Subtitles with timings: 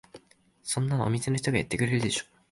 [0.63, 2.25] そんなのお店の人がやってくれるでしょ。